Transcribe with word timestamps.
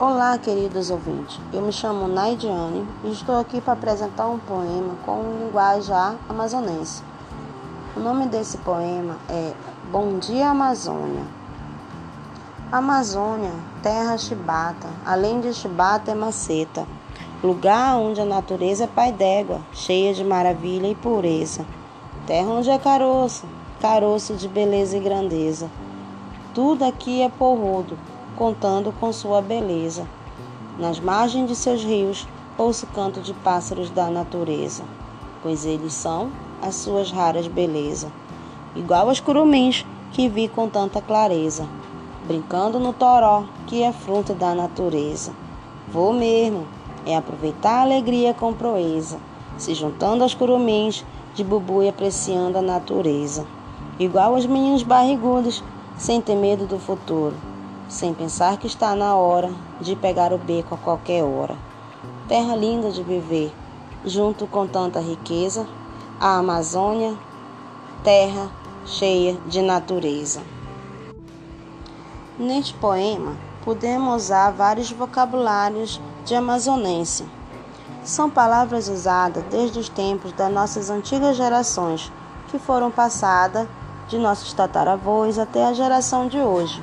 Olá, 0.00 0.38
queridos 0.38 0.90
ouvintes. 0.90 1.40
Eu 1.52 1.60
me 1.60 1.72
chamo 1.72 2.06
Naidiane 2.06 2.86
e 3.02 3.10
estou 3.10 3.36
aqui 3.36 3.60
para 3.60 3.72
apresentar 3.72 4.28
um 4.28 4.38
poema 4.38 4.94
com 5.04 5.20
linguagem 5.40 5.92
amazonense. 6.28 7.02
O 7.96 7.98
nome 7.98 8.26
desse 8.26 8.58
poema 8.58 9.16
é 9.28 9.52
Bom 9.90 10.20
Dia 10.20 10.50
Amazônia. 10.50 11.24
Amazônia, 12.70 13.50
terra 13.82 14.16
chibata, 14.16 14.86
além 15.04 15.40
de 15.40 15.52
chibata 15.52 16.12
é 16.12 16.14
maceta, 16.14 16.86
lugar 17.42 17.96
onde 17.96 18.20
a 18.20 18.24
natureza 18.24 18.84
é 18.84 18.86
pai 18.86 19.10
d'égua, 19.10 19.62
cheia 19.72 20.14
de 20.14 20.22
maravilha 20.22 20.86
e 20.86 20.94
pureza. 20.94 21.66
Terra 22.24 22.46
onde 22.46 22.70
é 22.70 22.78
caroço, 22.78 23.46
caroço 23.80 24.34
de 24.34 24.46
beleza 24.46 24.96
e 24.96 25.00
grandeza. 25.00 25.68
Tudo 26.54 26.84
aqui 26.84 27.20
é 27.20 27.28
porrudo, 27.28 27.98
contando 28.38 28.94
com 29.00 29.12
sua 29.12 29.42
beleza. 29.42 30.06
Nas 30.78 31.00
margens 31.00 31.48
de 31.48 31.56
seus 31.56 31.82
rios, 31.82 32.24
ouço 32.56 32.86
o 32.86 32.94
canto 32.94 33.20
de 33.20 33.34
pássaros 33.34 33.90
da 33.90 34.08
natureza, 34.08 34.84
pois 35.42 35.66
eles 35.66 35.92
são 35.92 36.30
as 36.62 36.76
suas 36.76 37.10
raras 37.10 37.48
beleza, 37.48 38.12
igual 38.76 39.08
aos 39.08 39.18
curumins 39.18 39.84
que 40.12 40.28
vi 40.28 40.46
com 40.46 40.68
tanta 40.68 41.02
clareza, 41.02 41.66
brincando 42.28 42.78
no 42.78 42.92
toró, 42.92 43.42
que 43.66 43.82
é 43.82 43.92
fruto 43.92 44.32
da 44.34 44.54
natureza. 44.54 45.32
Vou 45.88 46.12
mesmo, 46.12 46.64
é 47.04 47.16
aproveitar 47.16 47.80
a 47.80 47.82
alegria 47.82 48.32
com 48.32 48.52
proeza, 48.52 49.18
se 49.56 49.74
juntando 49.74 50.22
aos 50.22 50.34
curumins 50.34 51.04
de 51.34 51.42
bubu 51.42 51.82
e 51.82 51.88
apreciando 51.88 52.58
a 52.58 52.62
natureza, 52.62 53.44
igual 53.98 54.36
aos 54.36 54.46
meninos 54.46 54.84
barrigudos, 54.84 55.64
sem 55.96 56.20
ter 56.20 56.36
medo 56.36 56.66
do 56.66 56.78
futuro 56.78 57.34
sem 57.88 58.12
pensar 58.12 58.58
que 58.58 58.66
está 58.66 58.94
na 58.94 59.16
hora 59.16 59.50
de 59.80 59.96
pegar 59.96 60.32
o 60.32 60.38
beco 60.38 60.74
a 60.74 60.78
qualquer 60.78 61.24
hora. 61.24 61.56
Terra 62.28 62.54
linda 62.54 62.90
de 62.90 63.02
viver, 63.02 63.52
junto 64.04 64.46
com 64.46 64.66
tanta 64.66 65.00
riqueza, 65.00 65.66
a 66.20 66.36
Amazônia, 66.36 67.16
terra 68.04 68.50
cheia 68.84 69.36
de 69.46 69.62
natureza. 69.62 70.40
Neste 72.38 72.74
poema, 72.74 73.36
podemos 73.64 74.24
usar 74.24 74.50
vários 74.50 74.92
vocabulários 74.92 76.00
de 76.24 76.34
amazonense. 76.34 77.24
São 78.04 78.30
palavras 78.30 78.88
usadas 78.88 79.42
desde 79.50 79.78
os 79.78 79.88
tempos 79.88 80.32
das 80.32 80.52
nossas 80.52 80.90
antigas 80.90 81.36
gerações, 81.36 82.12
que 82.48 82.58
foram 82.58 82.90
passadas 82.90 83.66
de 84.08 84.18
nossos 84.18 84.52
tataravós 84.52 85.38
até 85.38 85.66
a 85.66 85.72
geração 85.72 86.28
de 86.28 86.38
hoje. 86.38 86.82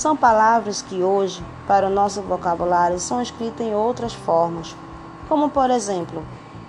São 0.00 0.16
palavras 0.16 0.80
que 0.80 1.02
hoje, 1.02 1.44
para 1.66 1.86
o 1.86 1.90
nosso 1.90 2.22
vocabulário, 2.22 2.98
são 2.98 3.20
escritas 3.20 3.66
em 3.66 3.74
outras 3.74 4.14
formas, 4.14 4.74
como 5.28 5.50
por 5.50 5.68
exemplo, 5.68 6.24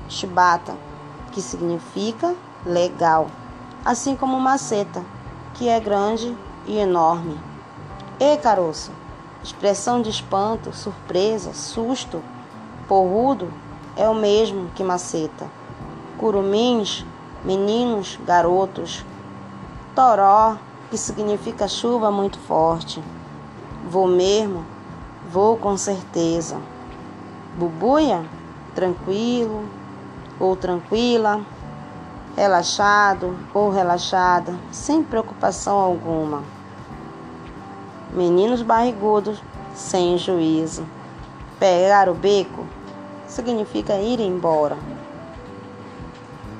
chibata, 0.09 0.75
que 1.31 1.41
significa 1.41 2.35
legal, 2.65 3.27
assim 3.85 4.17
como 4.17 4.37
maceta, 4.37 5.01
que 5.53 5.69
é 5.69 5.79
grande 5.79 6.35
e 6.67 6.77
enorme. 6.77 7.39
E 8.19 8.35
caroço, 8.35 8.91
expressão 9.41 10.01
de 10.01 10.09
espanto, 10.09 10.75
surpresa, 10.75 11.53
susto. 11.53 12.21
Porrudo 12.85 13.47
é 13.95 14.09
o 14.09 14.13
mesmo 14.13 14.69
que 14.75 14.83
maceta. 14.83 15.49
Curumins, 16.17 17.05
meninos, 17.45 18.19
garotos. 18.25 19.05
Toró, 19.95 20.57
que 20.89 20.97
significa 20.97 21.65
chuva 21.69 22.11
muito 22.11 22.37
forte. 22.37 23.01
Vou 23.91 24.07
mesmo, 24.07 24.63
vou 25.29 25.57
com 25.57 25.75
certeza. 25.75 26.61
Bubuia, 27.57 28.23
tranquilo 28.73 29.65
ou 30.39 30.55
tranquila, 30.55 31.41
relaxado 32.33 33.35
ou 33.53 33.69
relaxada, 33.69 34.55
sem 34.71 35.03
preocupação 35.03 35.77
alguma. 35.77 36.41
Meninos 38.13 38.61
barrigudos, 38.61 39.43
sem 39.75 40.17
juízo. 40.17 40.85
Pegar 41.59 42.07
o 42.07 42.13
beco 42.13 42.65
significa 43.27 43.95
ir 43.95 44.21
embora. 44.21 44.77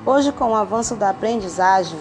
Hoje, 0.04 0.32
com 0.32 0.50
o 0.50 0.54
avanço 0.54 0.96
da 0.96 1.08
aprendizagem, 1.08 1.98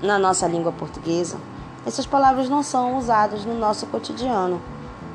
na 0.00 0.16
nossa 0.16 0.46
língua 0.46 0.70
portuguesa, 0.70 1.38
essas 1.84 2.06
palavras 2.06 2.48
não 2.48 2.62
são 2.62 2.96
usadas 2.96 3.44
no 3.44 3.54
nosso 3.54 3.86
cotidiano, 3.86 4.60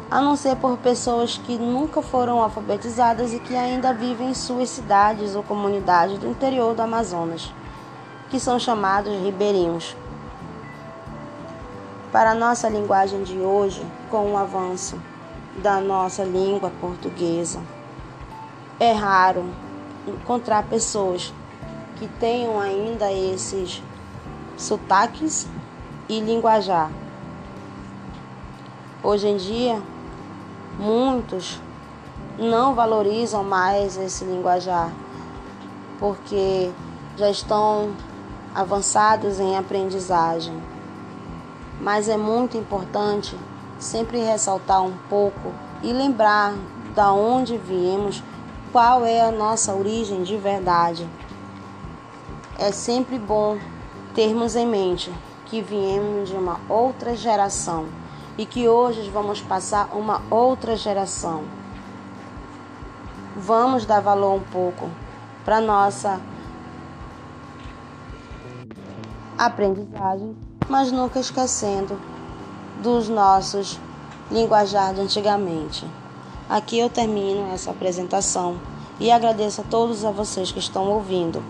a 0.09 0.21
não 0.21 0.35
ser 0.35 0.55
por 0.57 0.77
pessoas 0.77 1.37
que 1.37 1.57
nunca 1.57 2.01
foram 2.01 2.41
alfabetizadas 2.41 3.33
e 3.33 3.39
que 3.39 3.55
ainda 3.55 3.93
vivem 3.93 4.29
em 4.29 4.33
suas 4.33 4.69
cidades 4.69 5.35
ou 5.35 5.43
comunidades 5.43 6.17
do 6.17 6.27
interior 6.27 6.75
do 6.75 6.81
Amazonas, 6.81 7.53
que 8.29 8.39
são 8.39 8.59
chamados 8.59 9.13
ribeirinhos. 9.21 9.95
Para 12.11 12.31
a 12.31 12.35
nossa 12.35 12.69
linguagem 12.69 13.23
de 13.23 13.37
hoje, 13.37 13.85
com 14.09 14.33
o 14.33 14.37
avanço 14.37 14.97
da 15.57 15.79
nossa 15.79 16.23
língua 16.23 16.71
portuguesa, 16.81 17.59
é 18.79 18.91
raro 18.91 19.45
encontrar 20.07 20.63
pessoas 20.63 21.33
que 21.97 22.07
tenham 22.07 22.59
ainda 22.59 23.11
esses 23.11 23.81
sotaques 24.55 25.47
e 26.09 26.19
linguajar. 26.19 26.91
Hoje 29.03 29.27
em 29.27 29.37
dia, 29.37 29.81
muitos 30.79 31.61
não 32.37 32.73
valorizam 32.73 33.43
mais 33.43 33.97
esse 33.97 34.23
linguajar 34.23 34.91
porque 35.99 36.71
já 37.15 37.29
estão 37.29 37.91
avançados 38.53 39.39
em 39.39 39.57
aprendizagem. 39.57 40.53
Mas 41.81 42.09
é 42.09 42.17
muito 42.17 42.57
importante 42.57 43.37
sempre 43.79 44.19
ressaltar 44.19 44.83
um 44.83 44.97
pouco 45.09 45.53
e 45.83 45.91
lembrar 45.91 46.53
da 46.95 47.11
onde 47.11 47.57
viemos, 47.57 48.23
qual 48.71 49.05
é 49.05 49.21
a 49.21 49.31
nossa 49.31 49.73
origem 49.75 50.23
de 50.23 50.35
verdade. 50.37 51.07
É 52.57 52.71
sempre 52.71 53.19
bom 53.19 53.59
termos 54.15 54.55
em 54.55 54.65
mente 54.65 55.11
que 55.49 55.61
viemos 55.61 56.29
de 56.29 56.35
uma 56.35 56.59
outra 56.69 57.15
geração 57.15 57.87
e 58.37 58.45
que 58.45 58.67
hoje 58.67 59.09
vamos 59.09 59.41
passar 59.41 59.89
uma 59.95 60.21
outra 60.29 60.75
geração. 60.75 61.43
Vamos 63.35 63.85
dar 63.85 63.99
valor 63.99 64.35
um 64.35 64.43
pouco 64.43 64.89
para 65.45 65.61
nossa 65.61 66.19
aprendizagem, 69.37 70.35
mas 70.67 70.91
nunca 70.91 71.19
esquecendo 71.19 71.99
dos 72.81 73.07
nossos 73.07 73.79
linguajar 74.29 74.93
de 74.93 75.01
antigamente. 75.01 75.85
Aqui 76.49 76.79
eu 76.79 76.89
termino 76.89 77.53
essa 77.53 77.71
apresentação 77.71 78.57
e 78.99 79.11
agradeço 79.11 79.61
a 79.61 79.63
todos 79.63 80.03
a 80.03 80.11
vocês 80.11 80.51
que 80.51 80.59
estão 80.59 80.89
ouvindo. 80.89 81.41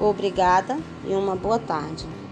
Obrigada 0.00 0.78
e 1.04 1.14
uma 1.14 1.36
boa 1.36 1.58
tarde. 1.58 2.29